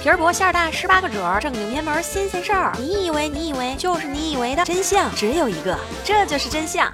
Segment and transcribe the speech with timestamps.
[0.00, 2.72] 皮儿薄馅儿大，十八个褶儿，正经偏门新鲜事儿。
[2.78, 6.90] 你以为你以为就是你以为的真相只有一个，这就是真相。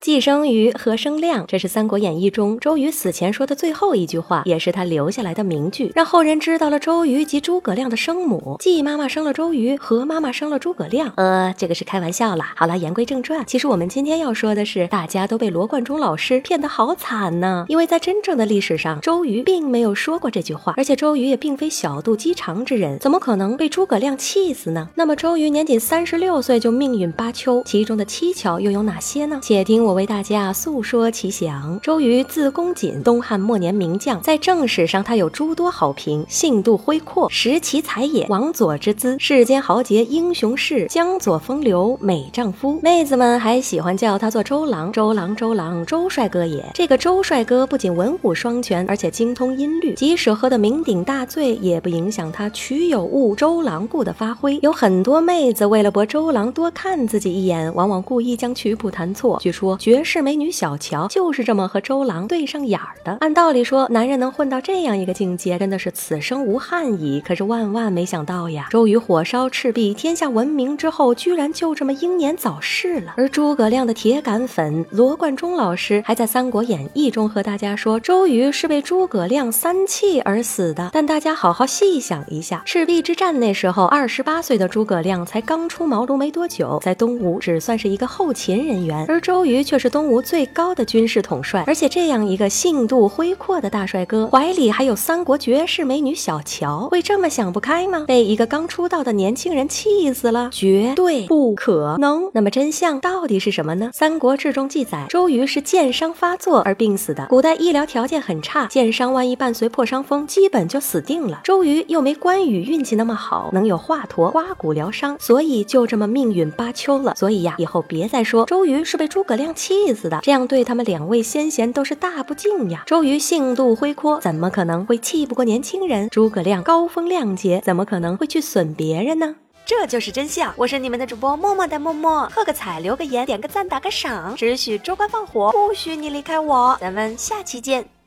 [0.00, 1.44] 既生瑜，何生亮？
[1.48, 8.56] 这是《三国演义》中周瑜死前说的最后一句话，也是他留下来的名句，让后人知道了周瑜及诸葛亮的生母。
[8.60, 11.12] 季妈妈生了周瑜，何妈妈生了诸葛亮。
[11.16, 12.52] 呃，这个是开玩笑啦。
[12.54, 17.66] 好了，言归正传，其实我们今天要说的是，大家都被罗贯中老师骗得好惨呢。
[17.68, 24.90] 因为在真正的历史上，周瑜并没有说过这句话，而且周瑜也并非小肚鸡肠之人，怎么可能被诸葛亮气死呢？
[24.94, 29.40] 那么周瑜年仅三十六岁就命运巴丘，其中的蹊跷又有哪些呢？
[29.42, 29.87] 且听。
[29.87, 31.80] 我我为大家诉说其详。
[31.82, 42.78] 周瑜字公瑾，东汉末年名将，在正史上他有诸多好评，性度恢阔，识其才也，王佐之姿，世间豪杰英雄士，江左风流美丈夫。
[42.82, 46.62] 妹子们还喜欢叫他做周郎，周郎，周郎，周帅哥也。
[46.74, 54.58] 这个周帅哥不仅文武双全，而且精通音律，即使喝得酩酊大醉，也不影响他曲有误，周郎顾的发挥。
[54.60, 59.38] 有很多妹子为了博周郎多看自己一眼，往往故意将曲谱弹错。
[59.40, 59.77] 据说。
[59.78, 63.16] 绝世美女小乔就是这么和周郎对上眼儿的。
[63.20, 67.22] 按道理说，男人能混到这样一个境界，真的是此生无憾矣。
[67.24, 73.14] 可是万万没想到呀，周瑜火烧赤壁，天下闻名之后，居然就这么英年早逝了。
[73.16, 80.90] 而诸葛亮的铁杆粉罗贯中老师还在《三国演义》中和大家说，周瑜是被诸葛亮三气而死的。
[80.92, 89.67] 但大家好好细想一下，赤壁之战那时候，二十八岁的诸葛亮才刚出茅庐没多久，在东吴只算是一个后勤人员，而周瑜。
[89.68, 98.06] 却是东吴最高的军事统帅，而且这样一个性度恢阔的大帅哥，怀里还有三国绝世美女小乔，会这么想不开吗？
[98.08, 102.30] 被一个刚出道的年轻人气死了，绝对不可能。
[102.32, 103.90] 那么真相到底是什么呢？
[103.94, 107.26] 《三国志》中记载，周瑜是箭伤发作而病死的。
[107.26, 111.42] 古代医疗条件很差，箭伤万一伴随破伤风，基本就死定了。
[111.44, 117.14] 周瑜又没关羽运气那么好，能有华佗刮骨疗伤，所以就这么命运巴丘了。
[117.14, 119.54] 所以呀，以后别再说周瑜是被诸葛亮。
[119.58, 122.84] 气死的，这样对他们两位先贤都是大不敬呀。
[122.86, 126.08] 周瑜性度恢阔，怎么可能会气不过年轻人？
[126.10, 129.34] 诸葛亮高风亮节，怎么可能会去损别人呢？
[129.66, 130.54] 这就是真相。
[130.56, 136.78] 我是你们的主播默默的默默，喝个彩，留个言，点个赞，打个赏，只许州官放火，不许你离开我。
[136.80, 137.97] 咱们下期见。